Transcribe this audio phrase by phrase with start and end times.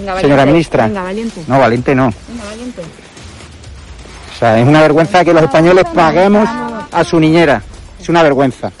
[0.00, 0.86] Venga, Señora ministra.
[0.86, 1.44] Venga, valiente.
[1.46, 2.12] No, valiente no.
[2.28, 2.82] Venga, valiente.
[4.34, 6.48] O sea, es una vergüenza que los españoles paguemos
[6.90, 7.62] a su niñera.
[8.00, 8.72] Es una vergüenza.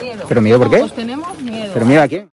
[0.00, 0.24] Miedo.
[0.28, 0.78] ¿Pero miedo por qué?
[0.78, 1.70] Pues tenemos miedo.
[1.74, 2.30] ¿Pero mira a quién?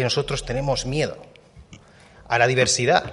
[0.00, 1.18] Que nosotros tenemos miedo
[2.26, 3.12] a la diversidad.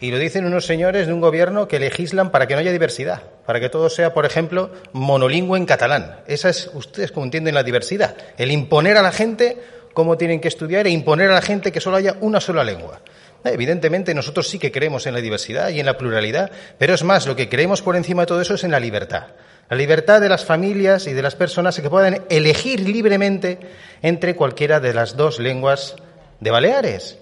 [0.00, 3.22] Y lo dicen unos señores de un gobierno que legislan para que no haya diversidad,
[3.44, 6.20] para que todo sea, por ejemplo, monolingüe en catalán.
[6.26, 9.58] Esa es, ustedes como entienden la diversidad, el imponer a la gente
[9.92, 13.02] cómo tienen que estudiar e imponer a la gente que solo haya una sola lengua.
[13.44, 17.26] Evidentemente nosotros sí que creemos en la diversidad y en la pluralidad, pero es más,
[17.26, 19.28] lo que creemos por encima de todo eso es en la libertad.
[19.68, 23.58] La libertad de las familias y de las personas que puedan elegir libremente
[24.00, 25.96] entre cualquiera de las dos lenguas
[26.40, 27.18] de Baleares.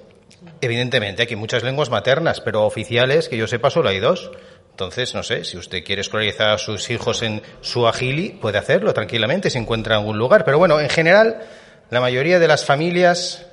[0.60, 4.30] Evidentemente, aquí hay muchas lenguas maternas, pero oficiales, que yo sepa, solo hay dos.
[4.70, 8.92] Entonces, no sé, si usted quiere escolarizar a sus hijos en su agili, puede hacerlo
[8.92, 10.44] tranquilamente si encuentra algún lugar.
[10.44, 11.42] Pero bueno, en general,
[11.90, 13.46] la mayoría de las familias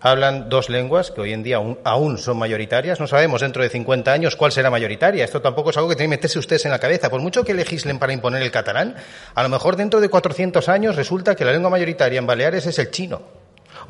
[0.00, 3.00] hablan dos lenguas que hoy en día aún, aún, son mayoritarias.
[3.00, 5.24] No sabemos dentro de 50 años cuál será mayoritaria.
[5.24, 7.10] Esto tampoco es algo que tienen que meterse ustedes en la cabeza.
[7.10, 8.94] Por mucho que legislen para imponer el catalán,
[9.34, 12.78] a lo mejor dentro de 400 años resulta que la lengua mayoritaria en Baleares es
[12.78, 13.22] el chino.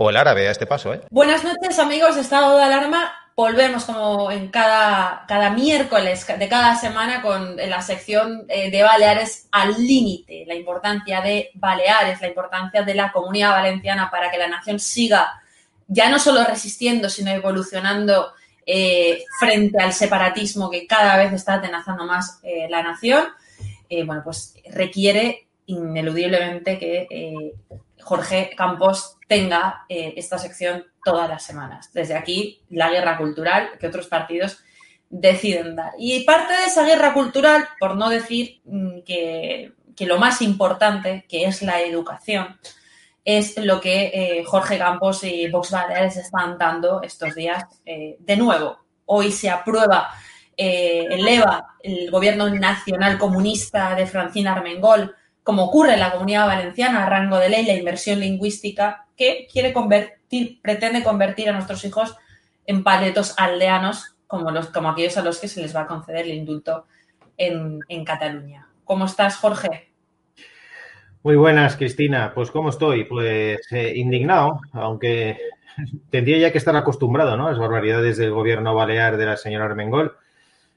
[0.03, 1.03] O el árabe a este paso, ¿eh?
[1.11, 3.13] Buenas noches, amigos Estado de Alarma.
[3.37, 9.47] Volvemos como en cada, cada miércoles de cada semana con la sección eh, de Baleares
[9.53, 14.49] al límite, la importancia de Baleares, la importancia de la comunidad valenciana para que la
[14.49, 15.43] nación siga
[15.87, 18.33] ya no solo resistiendo, sino evolucionando
[18.65, 23.27] eh, frente al separatismo que cada vez está atenazando más eh, la nación,
[23.91, 27.53] eh, bueno, pues requiere ineludiblemente que eh,
[28.01, 31.93] Jorge Campos tenga eh, esta sección todas las semanas.
[31.93, 34.59] Desde aquí, la guerra cultural que otros partidos
[35.09, 35.93] deciden dar.
[35.99, 41.27] Y parte de esa guerra cultural, por no decir mm, que, que lo más importante,
[41.29, 42.59] que es la educación,
[43.25, 47.63] es lo que eh, Jorge Campos y Vox Baleares están dando estos días.
[47.87, 50.11] Eh, de nuevo, hoy se aprueba,
[50.57, 57.09] eleva el gobierno nacional comunista de Francina Armengol, como ocurre en la comunidad valenciana, a
[57.09, 62.17] rango de ley, la inversión lingüística, que quiere convertir, pretende convertir a nuestros hijos
[62.65, 66.25] en paletos aldeanos, como, los, como aquellos a los que se les va a conceder
[66.25, 66.87] el indulto
[67.37, 68.67] en, en Cataluña.
[68.83, 69.93] ¿Cómo estás, Jorge?
[71.23, 72.33] Muy buenas, Cristina.
[72.35, 73.05] Pues ¿cómo estoy?
[73.05, 75.37] Pues eh, indignado, aunque
[76.09, 77.47] tendría ya que estar acostumbrado ¿no?
[77.47, 80.17] a las barbaridades del gobierno balear de la señora Armengol.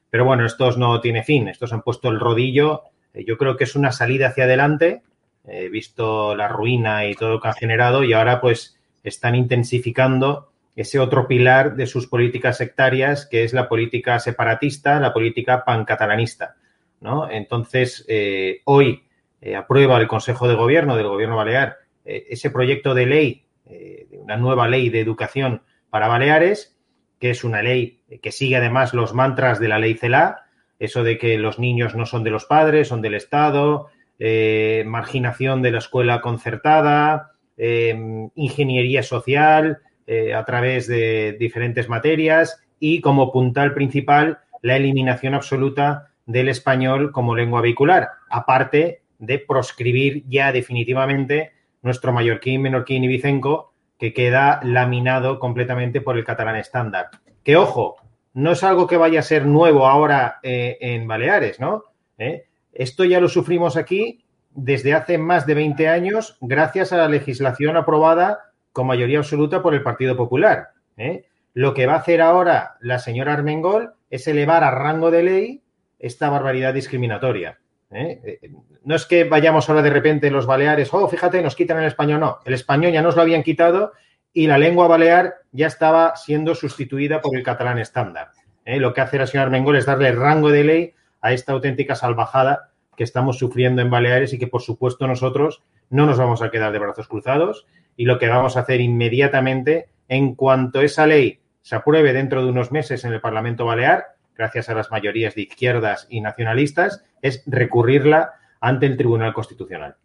[0.09, 1.47] Pero bueno, estos no tiene fin.
[1.47, 2.81] Estos han puesto el rodillo.
[3.13, 5.01] Eh, Yo creo que es una salida hacia adelante,
[5.45, 10.51] he visto la ruina y todo lo que han generado y ahora pues están intensificando
[10.75, 16.55] ese otro pilar de sus políticas sectarias, que es la política separatista, la política pancatalanista.
[17.01, 17.29] ¿no?
[17.29, 19.03] Entonces, eh, hoy
[19.45, 24.07] eh, aprueba el Consejo de Gobierno del Gobierno Balear eh, ese proyecto de ley, eh,
[24.13, 26.77] una nueva ley de educación para Baleares,
[27.19, 30.45] que es una ley que sigue además los mantras de la ley CELA,
[30.79, 33.89] eso de que los niños no son de los padres, son del Estado,
[34.19, 42.63] eh, marginación de la escuela concertada, eh, ingeniería social eh, a través de diferentes materias
[42.80, 50.24] y como puntal principal la eliminación absoluta del español como lengua vehicular, aparte de proscribir
[50.27, 51.51] ya definitivamente
[51.81, 57.10] nuestro mallorquín, menorquín y vicenco, que queda laminado completamente por el catalán estándar.
[57.44, 57.98] Que ojo,
[58.33, 61.83] no es algo que vaya a ser nuevo ahora en Baleares, ¿no?
[62.18, 62.45] ¿Eh?
[62.73, 64.23] Esto ya lo sufrimos aquí
[64.55, 69.73] desde hace más de 20 años gracias a la legislación aprobada con mayoría absoluta por
[69.73, 70.69] el Partido Popular.
[70.97, 71.25] ¿eh?
[71.53, 75.63] Lo que va a hacer ahora la señora Armengol es elevar a rango de ley
[75.99, 77.59] esta barbaridad discriminatoria.
[77.91, 78.39] ¿eh?
[78.83, 82.19] No es que vayamos ahora de repente los baleares, oh, fíjate, nos quitan el español,
[82.19, 82.39] no.
[82.45, 83.93] El español ya nos lo habían quitado
[84.33, 88.31] y la lengua balear ya estaba siendo sustituida por el catalán estándar.
[88.65, 88.79] ¿eh?
[88.79, 90.93] Lo que hace la señora Armengol es darle rango de ley
[91.23, 96.05] a esta auténtica salvajada que estamos sufriendo en Baleares y que, por supuesto, nosotros no
[96.05, 97.65] nos vamos a quedar de brazos cruzados
[97.97, 102.50] y lo que vamos a hacer inmediatamente, en cuanto esa ley se apruebe dentro de
[102.51, 107.41] unos meses en el Parlamento Balear, gracias a las mayorías de izquierdas y nacionalistas, es
[107.48, 109.95] recurrirla ante el Tribunal Constitucional.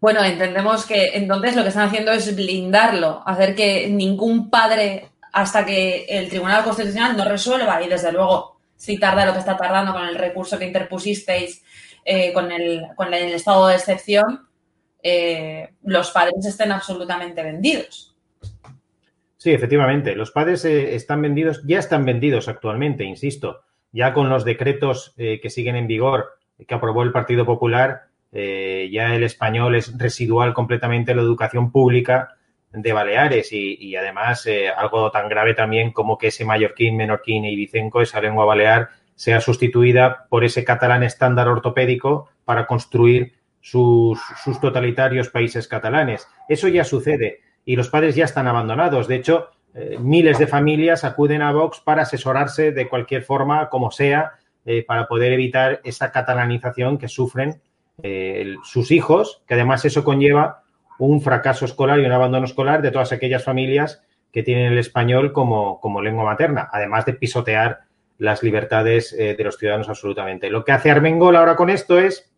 [0.00, 5.64] Bueno, entendemos que entonces lo que están haciendo es blindarlo, hacer que ningún padre, hasta
[5.64, 8.51] que el Tribunal Constitucional no resuelva, y desde luego,
[8.82, 11.64] si tarda lo que está tardando con el recurso que interpusisteis
[12.04, 14.48] eh, con, el, con el estado de excepción,
[15.00, 18.16] eh, los padres estén absolutamente vendidos.
[19.36, 20.16] Sí, efectivamente.
[20.16, 23.60] Los padres eh, están vendidos, ya están vendidos actualmente, insisto,
[23.92, 26.30] ya con los decretos que siguen en vigor
[26.66, 32.36] que aprobó el Partido Popular, ya el español es residual completamente en la educación pública
[32.72, 37.54] de Baleares y, además eh, algo tan grave también como que ese mallorquín, menorquín y
[37.54, 44.60] vicenco, esa lengua balear, sea sustituida por ese catalán estándar ortopédico para construir sus, sus
[44.60, 46.26] totalitarios países catalanes.
[46.48, 49.06] Eso ya sucede y los padres ya están abandonados.
[49.06, 53.90] De hecho, eh, miles de familias acuden a Vox para asesorarse de cualquier forma, como
[53.90, 54.32] sea,
[54.64, 57.60] eh, para poder evitar esa catalanización que sufren
[58.64, 60.61] sus hijos, que además eso conlleva
[61.06, 65.32] un fracaso escolar y un abandono escolar de todas aquellas familias que tienen el español
[65.32, 67.80] como, como lengua materna, además de pisotear
[68.18, 70.48] las libertades eh, de los ciudadanos absolutamente.
[70.48, 72.32] Lo que hace Armengol ahora con esto es,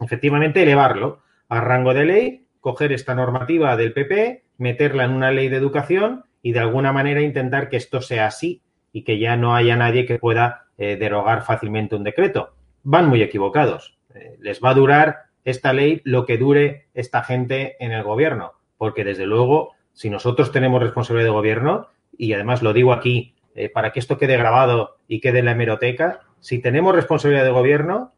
[0.00, 5.48] efectivamente, elevarlo a rango de ley, coger esta normativa del PP, meterla en una ley
[5.48, 9.54] de educación y de alguna manera intentar que esto sea así y que ya no
[9.54, 12.54] haya nadie que pueda eh, derogar fácilmente un decreto.
[12.84, 13.98] Van muy equivocados.
[14.14, 18.52] Eh, les va a durar esta ley lo que dure esta gente en el gobierno,
[18.76, 23.68] porque desde luego, si nosotros tenemos responsabilidad de gobierno, y además lo digo aquí eh,
[23.68, 28.12] para que esto quede grabado y quede en la hemeroteca, si tenemos responsabilidad de gobierno,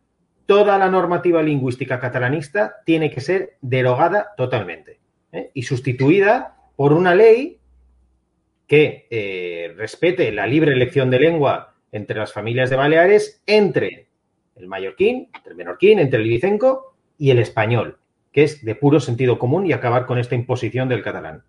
[0.46, 4.98] toda la normativa lingüística catalanista tiene que ser derogada totalmente
[5.32, 5.50] ¿eh?
[5.54, 7.60] y sustituida por una ley
[8.66, 14.08] que eh, respete la libre elección de lengua entre las familias de Baleares, entre
[14.56, 16.89] el mallorquín, entre el menorquín, entre el ibicenco
[17.20, 17.98] y el español,
[18.32, 21.44] que es de puro sentido común y acabar con esta imposición del catalán.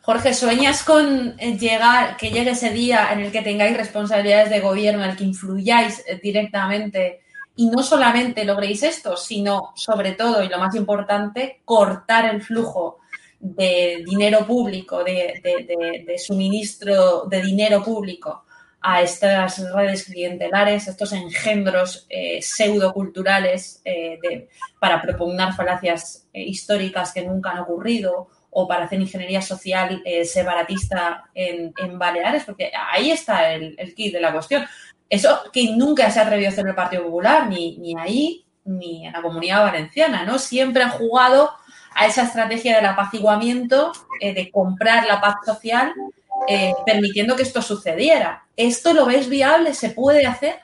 [0.00, 5.04] Jorge, ¿sueñas con llegar, que llegue ese día en el que tengáis responsabilidades de gobierno,
[5.04, 7.20] en el que influyáis eh, directamente
[7.56, 13.00] y no solamente logréis esto, sino sobre todo, y lo más importante, cortar el flujo
[13.38, 18.45] de dinero público, de, de, suministro de dinero público
[18.88, 27.24] a estas redes clientelares, estos engendros eh, pseudoculturales eh, para propugnar falacias eh, históricas que
[27.24, 33.54] nunca han ocurrido o para hacer ingeniería social eh, separatista en, Baleares, porque ahí está
[33.54, 34.64] el, kit de la cuestión.
[35.10, 39.04] Eso que nunca se ha atrevido a hacer el Partido Popular, ni, ni ahí ni
[39.04, 40.38] en la comunidad valenciana, ¿no?
[40.38, 41.50] Siempre han jugado
[41.96, 43.90] a esa estrategia del apaciguamiento,
[44.20, 45.92] eh, de comprar la paz social,
[46.48, 48.44] eh, permitiendo que esto sucediera.
[48.56, 49.74] ¿Esto lo ves viable?
[49.74, 50.56] ¿Se puede hacer?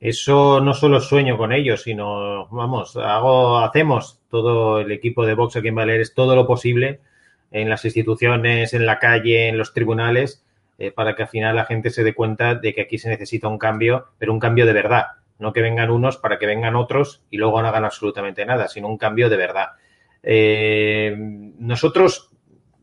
[0.00, 5.56] Eso no solo sueño con ellos, sino, vamos, hago, hacemos todo el equipo de Vox
[5.56, 7.00] aquí en Baleares todo lo posible
[7.50, 10.44] en las instituciones, en la calle, en los tribunales,
[10.78, 13.48] eh, para que al final la gente se dé cuenta de que aquí se necesita
[13.48, 15.06] un cambio, pero un cambio de verdad.
[15.38, 18.88] No que vengan unos para que vengan otros y luego no hagan absolutamente nada, sino
[18.88, 19.68] un cambio de verdad.
[20.22, 21.14] Eh,
[21.58, 22.30] nosotros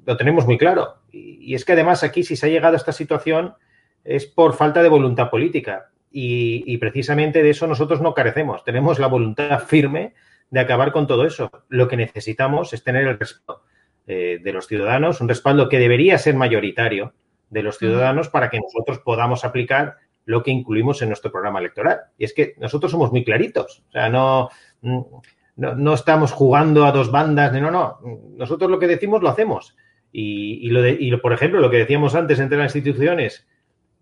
[0.05, 0.95] lo tenemos muy claro.
[1.12, 3.55] Y, es que además aquí, si se ha llegado a esta situación,
[4.03, 5.89] es por falta de voluntad política.
[6.12, 8.63] Y, y, precisamente de eso nosotros no carecemos.
[8.63, 10.13] Tenemos la voluntad firme
[10.50, 11.50] de acabar con todo eso.
[11.69, 13.63] Lo que necesitamos es tener el respaldo
[14.05, 17.13] eh, de los ciudadanos, un respaldo que debería ser mayoritario
[17.50, 19.95] de los ciudadanos para que nosotros podamos aplicar
[20.25, 22.01] lo que incluimos en nuestro programa electoral.
[22.17, 23.81] Y es que nosotros somos muy claritos.
[23.88, 24.50] O sea, no,
[24.81, 25.24] no,
[25.55, 28.00] no estamos jugando a dos bandas, no, no.
[28.36, 29.74] Nosotros lo que decimos lo hacemos.
[30.15, 33.48] Y, lo de, y lo, por ejemplo, lo que decíamos antes entre las instituciones,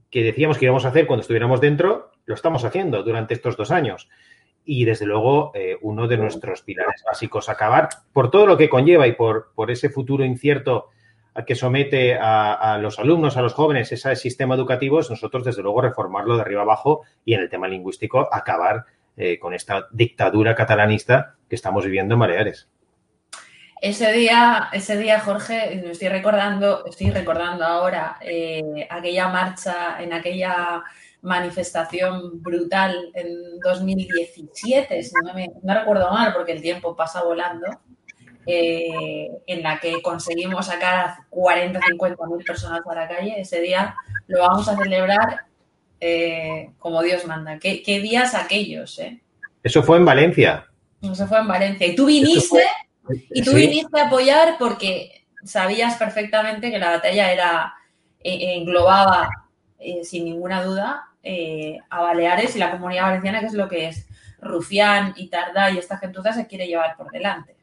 [0.10, 3.72] que decíamos que íbamos a hacer cuando estuviéramos dentro, lo estamos haciendo durante estos dos
[3.72, 4.10] años.
[4.66, 9.08] Y desde luego, eh, uno de nuestros pilares básicos, acabar por todo lo que conlleva
[9.08, 10.90] y por, por ese futuro incierto
[11.48, 15.64] que somete a, a, los alumnos, a los jóvenes, ese sistema educativo, es nosotros, desde
[15.64, 18.84] luego, reformarlo de arriba abajo y en el tema lingüístico acabar
[19.18, 22.71] eh, con esta dictadura catalanista que estamos viviendo en Baleares.
[23.82, 30.84] Ese día, ese día, Jorge, estoy recordando, estoy recordando ahora eh, aquella marcha, en aquella
[31.24, 37.66] manifestación brutal en 2017, si no, me, no recuerdo mal, porque el tiempo pasa volando,
[38.46, 43.42] eh, en la que conseguimos sacar a 40, 50 mil personas a la calle.
[43.42, 43.96] Ese día
[44.28, 45.46] lo vamos a celebrar
[46.00, 47.58] eh, como Dios manda.
[47.58, 49.00] ¿Qué, qué días aquellos?
[49.00, 49.22] Eh?
[49.64, 50.68] Eso fue en Valencia.
[51.02, 51.88] Eso fue en Valencia.
[51.88, 52.64] Y tú viniste,
[53.30, 53.58] y tú sí.
[53.58, 57.74] viniste a apoyar porque sabías perfectamente que la batalla era
[58.24, 59.30] eh, englobaba
[59.80, 63.88] eh, sin ninguna duda eh, a Baleares y la comunidad valenciana, que es lo que
[63.88, 64.08] es
[64.42, 67.56] Rufián y Tardá y esta gentuza se quiere llevar por delante.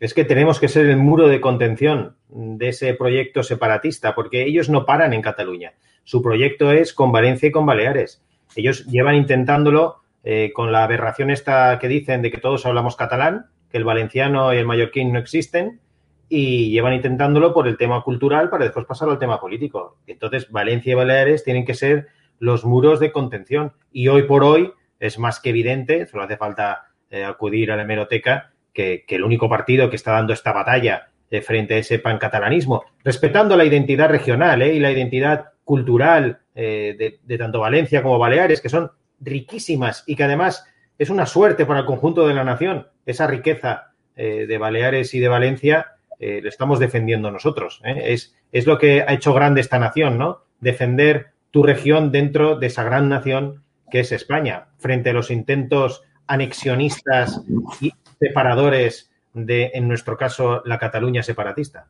[0.00, 4.68] Es que tenemos que ser el muro de contención de ese proyecto separatista, porque ellos
[4.68, 5.74] no paran en Cataluña.
[6.04, 8.22] Su proyecto es con Valencia y con Baleares.
[8.54, 13.46] Ellos llevan intentándolo eh, con la aberración esta que dicen de que todos hablamos catalán,
[13.70, 15.80] que el valenciano y el mallorquín no existen,
[16.28, 19.98] y llevan intentándolo por el tema cultural para después pasar al tema político.
[20.06, 22.08] Entonces, Valencia y Baleares tienen que ser
[22.38, 23.72] los muros de contención.
[23.92, 27.82] Y hoy por hoy es más que evidente, solo hace falta eh, acudir a la
[27.82, 31.98] hemeroteca, que, que, el único partido que está dando esta batalla eh, frente a ese
[31.98, 38.60] pancatalanismo, respetando la identidad regional eh, y la identidad cultural de, tanto Valencia como Baleares,
[38.60, 40.66] que son riquísimas y que además
[40.98, 45.20] es una suerte para el conjunto de la nación, esa riqueza eh, de Baleares y
[45.20, 47.80] de Valencia, eh, lo estamos defendiendo nosotros.
[47.84, 50.42] Es, es lo que ha hecho grande esta nación, ¿no?
[50.60, 56.02] Defender tu región dentro de esa gran nación que es España, frente a los intentos
[56.26, 57.42] anexionistas
[57.80, 61.86] y separadores de, en nuestro caso, la Cataluña separatista.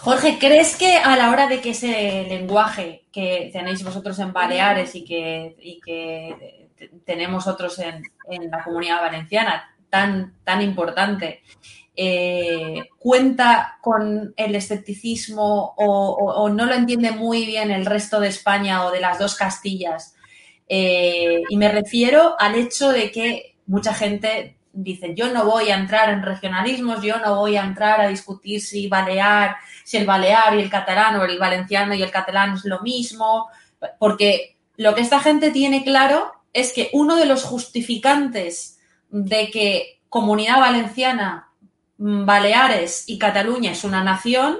[0.00, 4.94] Jorge, ¿crees que a la hora de que ese lenguaje que tenéis vosotros en Baleares
[4.96, 6.63] y que
[7.04, 11.42] tenemos otros en, en, la comunidad valenciana, tan, tan importante,
[11.96, 18.18] eh, cuenta con el escepticismo o, o- o no lo entiende muy bien el resto
[18.20, 20.16] de España o de las dos Castillas.
[20.68, 25.76] Eh, y me refiero al hecho de que mucha gente dice, yo no voy a
[25.76, 30.56] entrar en regionalismos, yo no voy a entrar a discutir si balear, si el balear
[30.56, 33.46] y el catalán o el valenciano y el catalán es lo mismo,
[34.00, 38.78] porque lo que esta gente tiene claro es que uno de los justificantes
[39.10, 41.50] de que Comunidad Valenciana,
[41.98, 44.58] mm, Baleares y Cataluña es una nación,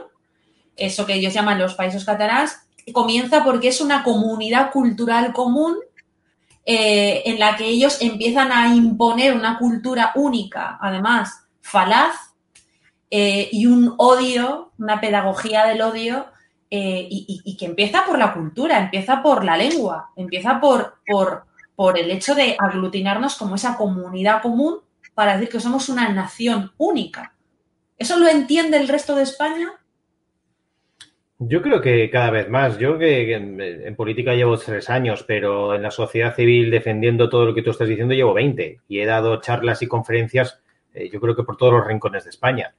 [0.77, 2.59] eso que ellos llaman los países catalanes,
[2.93, 5.77] comienza porque es una comunidad cultural común
[6.67, 12.35] eh, en la que ellos empiezan a imponer una cultura única, además falaz,
[13.11, 16.27] eh, y un odio, una pedagogía del odio,
[16.71, 20.97] eh, y, que empieza por la cultura, empieza por la lengua, empieza por,
[21.77, 24.81] por el hecho de aglutinarnos como esa comunidad común
[25.15, 27.35] para decir que somos una nación única.
[27.97, 29.73] ¿Eso lo entiende el resto de España?
[31.39, 32.79] Yo creo que cada vez más.
[32.79, 37.55] Yo que en, política llevo tres años, pero en la sociedad civil defendiendo todo lo
[37.55, 40.61] que tú estás diciendo llevo 20 y he dado charlas y conferencias,
[40.93, 42.75] eh, yo creo que por todos los rincones de España.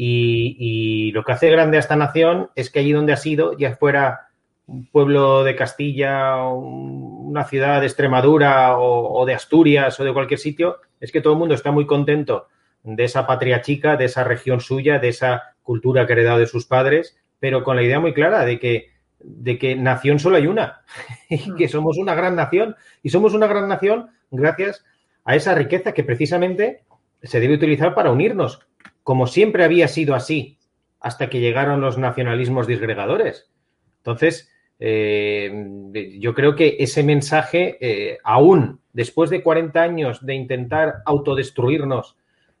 [0.00, 3.74] Y lo que hace grande a esta nación es que allí donde ha sido, ya
[3.74, 4.27] fuera
[4.68, 10.12] un pueblo de Castilla, un- una ciudad de Extremadura o, o de Asturias o de
[10.12, 12.46] cualquier sitio, es que todo el mundo está muy contento
[12.84, 16.46] de esa patria chica, de esa región suya, de esa cultura que ha heredado de
[16.46, 20.46] sus padres, pero con la idea muy clara de que, de que nación solo hay
[20.46, 20.82] una,
[21.28, 24.84] y que somos una gran nación, y somos una gran nación gracias
[25.24, 26.84] a esa riqueza que precisamente
[27.22, 28.60] se debe utilizar para unirnos,
[29.02, 30.58] como siempre había sido así,
[31.00, 33.50] hasta que llegaron los nacionalismos disgregadores.
[33.98, 41.02] Entonces, eh, yo creo que ese mensaje, eh, aún después de 40 años de intentar
[41.04, 42.16] autodestruirnos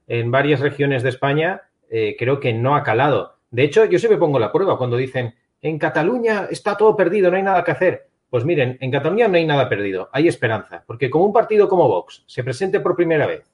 [0.06, 3.36] en varias regiones de España, eh, creo que no ha calado.
[3.50, 7.36] De hecho, yo siempre pongo la prueba cuando dicen, en Cataluña está todo perdido, no
[7.36, 8.08] hay nada que hacer.
[8.30, 11.88] Pues miren, en Cataluña no hay nada perdido, hay esperanza, porque como un partido como
[11.88, 13.50] Vox se presente por primera vez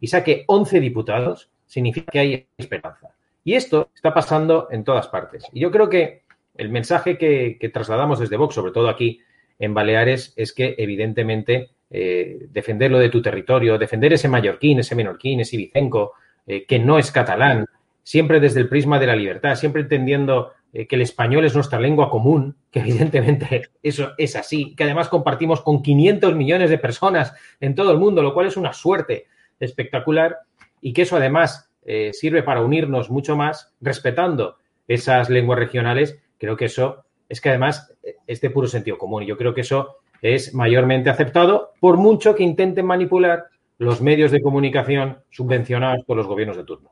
[0.00, 3.10] y saque 11 diputados, significa que hay esperanza.
[3.42, 5.44] Y esto está pasando en todas partes.
[5.52, 6.22] Y yo creo que
[6.56, 9.20] el mensaje que, trasladamos desde Vox, sobre todo aquí
[9.58, 14.94] en Baleares, es que evidentemente eh, defender lo de tu territorio, defender ese mallorquín, ese
[14.94, 16.12] menorquín, ese ibicenco,
[16.46, 17.66] eh, que no es catalán,
[18.02, 21.80] siempre desde el prisma de la libertad, siempre entendiendo eh, que el español es nuestra
[21.80, 27.34] lengua común, que evidentemente eso es así, que además compartimos con 500 millones de personas
[27.60, 29.26] en todo el mundo, lo cual es una suerte
[29.60, 30.38] espectacular
[30.80, 31.70] y que eso además
[32.12, 34.56] sirve para unirnos mucho más respetando
[34.88, 37.92] esas lenguas regionales, creo que eso es que además
[38.26, 42.42] es de puro sentido común yo creo que eso es mayormente aceptado por mucho que
[42.42, 43.44] intenten manipular
[43.78, 46.90] los medios de comunicación subvencionados por los gobiernos de turno.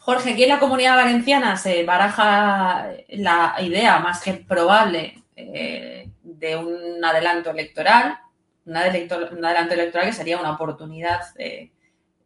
[0.00, 6.56] Jorge, aquí en la comunidad valenciana se baraja la idea más que probable eh, de
[6.56, 8.18] un adelanto electoral,
[8.66, 11.70] un, adelanto, un adelanto electoral que sería una oportunidad eh,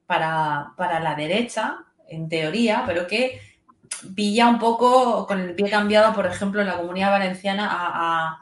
[0.07, 3.41] para, para la derecha, en teoría, pero que
[4.15, 8.41] pilla un poco con el pie cambiado, por ejemplo, en la comunidad valenciana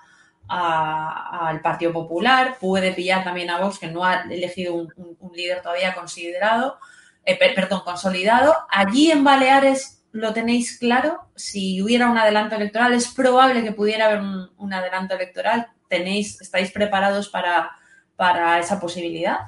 [0.48, 4.92] al Partido Popular, puede pillar también a Vox, que no ha elegido un,
[5.34, 6.78] líder todavía considerado,
[7.24, 8.56] eh, per, perdón, consolidado.
[8.70, 14.06] Allí en Baleares lo tenéis claro, si hubiera un adelanto electoral, es probable que pudiera
[14.06, 15.68] haber un, un adelanto electoral.
[15.88, 17.70] ¿Tenéis, ¿Estáis preparados para,
[18.16, 19.38] para esa posibilidad?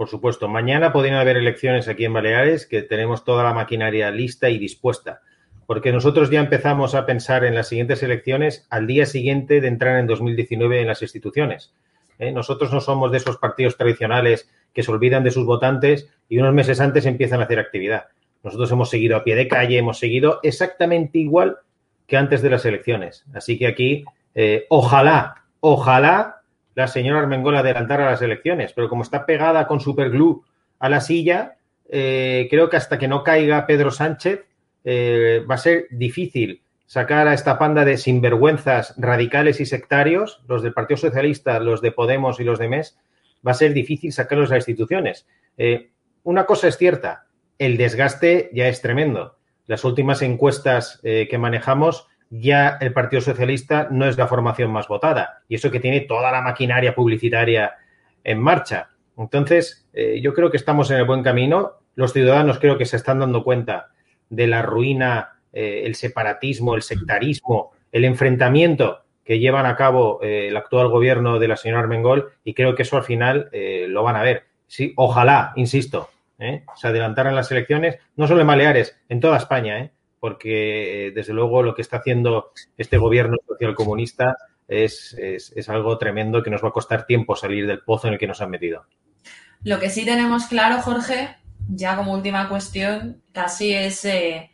[0.00, 4.48] Por supuesto, mañana podrían haber elecciones aquí en Baleares, que tenemos toda la maquinaria lista
[4.48, 5.20] y dispuesta
[5.66, 10.00] porque nosotros ya empezamos a pensar en las siguientes elecciones al día siguiente de entrar
[10.00, 11.74] en 2019 en las instituciones.
[12.18, 12.32] ¿Eh?
[12.32, 16.54] Nosotros no somos de esos partidos tradicionales que se olvidan de sus votantes y unos
[16.54, 18.06] meses antes empiezan a hacer actividad.
[18.42, 21.58] Nosotros hemos seguido a pie de calle, hemos seguido exactamente igual
[22.06, 23.26] que antes de las elecciones.
[23.34, 26.39] Así que aquí, eh, ojalá, ojalá
[26.74, 30.42] la señora Armengol adelantara las elecciones, pero como está pegada con superglue
[30.78, 31.56] a la silla,
[31.88, 34.46] eh, creo que hasta que no caiga Pedro Sánchez,
[34.84, 40.62] eh, va a ser difícil sacar a esta panda de sinvergüenzas radicales y sectarios, los
[40.62, 42.98] del Partido Socialista, los de Podemos y los de MES,
[43.46, 45.26] va a ser difícil sacarlos a las instituciones.
[45.56, 45.90] Eh,
[46.22, 47.26] una cosa es cierta,
[47.58, 49.36] el desgaste ya es tremendo.
[49.66, 55.42] Las últimas encuestas que manejamos, ya el Partido Socialista no es la formación más votada,
[55.48, 57.74] y eso que tiene toda la maquinaria publicitaria
[58.22, 58.90] en marcha.
[59.18, 61.72] Entonces, eh, yo creo que estamos en el buen camino.
[61.96, 63.88] Los ciudadanos creo que se están dando cuenta
[64.28, 70.48] de la ruina, eh, el separatismo, el sectarismo, el enfrentamiento que llevan a cabo eh,
[70.48, 74.16] el actual gobierno de la señora Armengol y creo que eso al final lo van
[74.16, 74.44] a ver.
[74.66, 79.90] Sí, ojalá, insisto, se adelantaran las elecciones, no solo en Baleares, en toda España, ¿eh?
[80.20, 84.36] Porque eh, desde luego lo que está haciendo este gobierno social comunista
[84.68, 88.12] es, es, es algo tremendo que nos va a costar tiempo salir del pozo en
[88.12, 88.84] el que nos han metido.
[89.64, 91.36] Lo que sí tenemos claro, Jorge,
[91.68, 94.50] ya como última cuestión, casi es eh,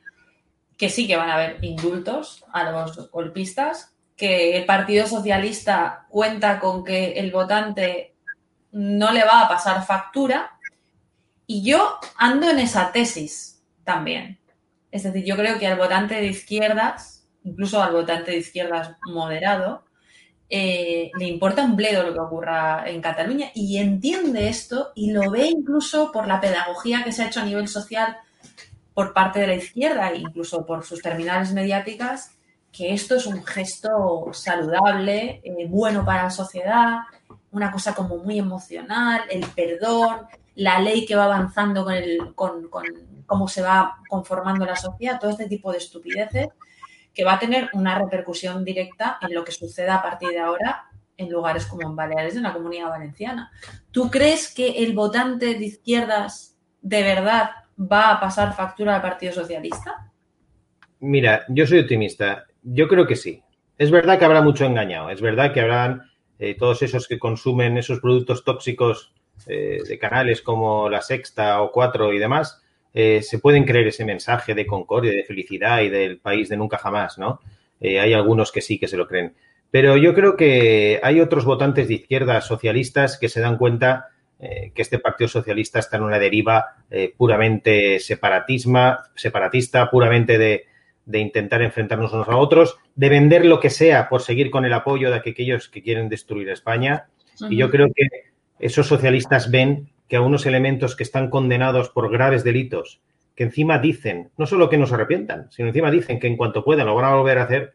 [0.77, 6.59] que sí que van a haber indultos a los golpistas, que el Partido Socialista cuenta
[6.59, 8.15] con que el votante
[8.73, 10.59] no le va a pasar factura.
[11.47, 14.39] Y yo ando en esa tesis también.
[14.97, 19.85] Es decir, yo creo que al votante de izquierdas, incluso al votante de izquierdas moderado,
[20.49, 25.31] eh, le importa un bledo lo que ocurra en Cataluña y entiende esto y lo
[25.31, 28.17] ve incluso por la pedagogía que se ha hecho a nivel social
[28.95, 32.31] por parte de la izquierda, incluso por sus terminales mediáticas,
[32.73, 37.01] que esto es un gesto saludable, eh, bueno para la sociedad,
[37.51, 40.21] una cosa como muy emocional, el perdón,
[40.57, 42.85] la ley que va avanzando con, el, con, con
[43.27, 46.49] cómo se va conformando la sociedad, todo este tipo de estupideces
[47.15, 50.87] que va a tener una repercusión directa en lo que suceda a partir de ahora
[51.17, 53.51] en lugares como en Baleares, en la comunidad valenciana.
[53.91, 59.33] ¿Tú crees que el votante de izquierdas de verdad va a pasar factura al Partido
[59.33, 60.11] Socialista?
[61.01, 62.45] Mira, yo soy optimista.
[62.63, 63.43] Yo creo que sí.
[63.79, 65.11] Es verdad que habrá mucho engañado.
[65.11, 66.03] Es verdad que habrán
[66.39, 69.15] eh, todos esos que consumen esos productos tóxicos
[69.47, 72.63] eh, de canales como La Sexta o Cuatro y demás,
[72.95, 76.79] eh, se pueden creer ese mensaje de concordia, de felicidad y del país de nunca
[76.79, 77.41] jamás, ¿no?
[77.81, 79.35] Eh, hay algunos que sí que se lo creen.
[79.71, 84.73] Pero yo creo que hay otros votantes de izquierda socialistas que se dan cuenta eh,
[84.75, 90.67] que este Partido Socialista está en una deriva eh, puramente separatisma, separatista, puramente de,
[91.05, 94.73] de, intentar enfrentarnos unos a otros, de vender lo que sea por seguir con el
[94.73, 97.09] apoyo de aquellos que quieren destruir España.
[97.49, 98.05] Y yo creo que
[98.59, 103.01] esos socialistas ven que a unos elementos que están condenados por graves delitos,
[103.35, 106.65] que encima dicen, no solo que no se arrepientan, sino encima dicen que en cuanto
[106.65, 107.75] puedan lo van a volver a hacer,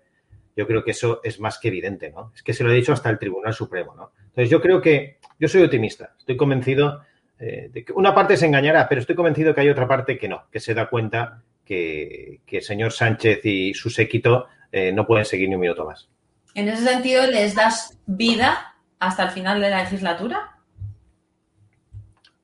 [0.56, 2.32] yo creo que eso es más que evidente, ¿no?
[2.36, 4.12] Es que se lo ha dicho hasta el Tribunal Supremo, ¿no?
[4.20, 7.02] Entonces yo creo que, yo soy optimista, estoy convencido
[7.40, 10.28] eh, de que una parte se engañará, pero estoy convencido que hay otra parte que
[10.28, 15.06] no, que se da cuenta que, que el señor Sánchez y su séquito eh, no
[15.06, 16.10] pueden seguir ni un minuto más.
[16.54, 20.51] En ese sentido, ¿les das vida hasta el final de la legislatura?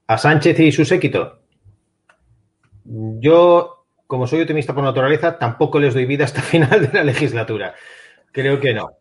[0.07, 1.39] A Sánchez y su séquito.
[2.85, 7.75] Yo, como soy optimista por naturaleza, tampoco les doy vida hasta final de la legislatura.
[8.31, 8.91] Creo que no.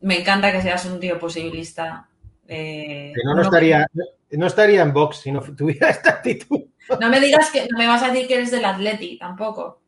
[0.00, 2.08] Me encanta que seas un tío posibilista.
[2.46, 3.86] Eh, que no, no, estaría,
[4.32, 6.60] no estaría en Vox si no tuviera esta actitud.
[7.00, 9.82] No me digas que no me vas a decir que eres del Atleti, tampoco.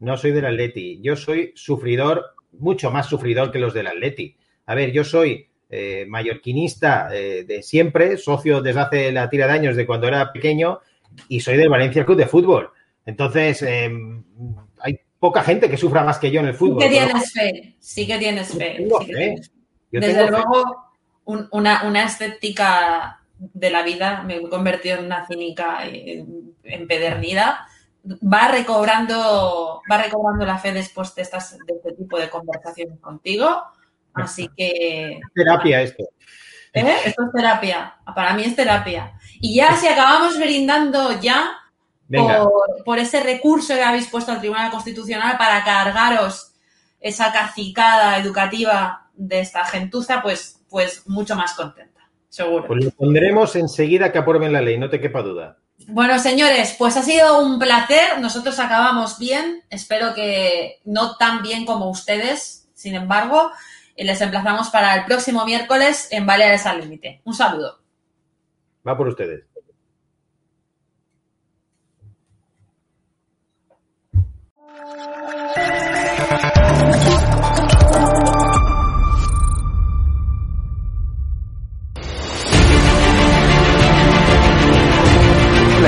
[0.00, 1.00] No soy del Atleti.
[1.02, 4.36] Yo soy sufridor, mucho más sufridor que los del Atleti.
[4.66, 9.52] A ver, yo soy eh, mallorquinista eh, de siempre, socio desde hace la tira de
[9.52, 10.78] años de cuando era pequeño
[11.28, 12.70] y soy del Valencia Club de Fútbol.
[13.04, 13.90] Entonces, eh,
[14.78, 16.82] hay poca gente que sufra más que yo en el fútbol.
[16.82, 18.76] Sí que tienes fe, sí que tienes fe.
[18.76, 19.58] Sí que tienes fe.
[19.90, 20.92] Desde luego,
[21.24, 25.80] un, una, una, escéptica de la vida, me he convertido en una cínica
[26.62, 27.66] empedernida,
[28.04, 33.62] va recobrando, va recobrando la fe después de, estas, de este tipo de conversaciones contigo
[34.16, 35.20] Así que.
[35.34, 36.04] Terapia esto.
[36.72, 36.96] ¿Eh?
[37.06, 37.94] Esto es terapia.
[38.14, 39.12] Para mí es terapia.
[39.40, 41.56] Y ya si acabamos brindando ya
[42.08, 46.52] por, por, ese recurso que habéis puesto al Tribunal Constitucional para cargaros
[47.00, 52.66] esa cacicada educativa de esta gentuza, pues, pues mucho más contenta, seguro.
[52.66, 55.58] Pues lo pondremos enseguida que aprueben la ley, no te quepa duda.
[55.88, 58.18] Bueno, señores, pues ha sido un placer.
[58.20, 59.62] Nosotros acabamos bien.
[59.70, 63.52] Espero que no tan bien como ustedes, sin embargo
[63.96, 67.22] y les emplazamos para el próximo miércoles en Baleares al Límite.
[67.24, 67.80] Un saludo.
[68.86, 69.45] Va por ustedes.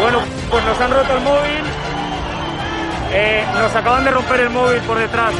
[0.00, 0.18] Bueno,
[0.50, 1.62] pues nos han roto el móvil.
[3.12, 5.32] Eh, nos acaban de romper el móvil por detrás.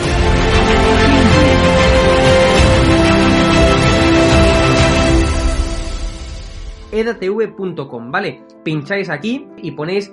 [6.93, 8.43] edatv.com, ¿vale?
[8.63, 10.13] Pincháis aquí y ponéis